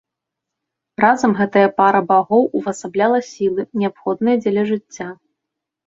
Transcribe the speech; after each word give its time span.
Разам 1.05 1.31
гэтая 1.41 1.67
пара 1.83 2.01
багоў 2.11 2.43
увасабляла 2.63 3.23
сілы, 3.31 3.61
неабходныя 3.83 4.35
дзеля 4.45 4.63
жыцця. 4.75 5.07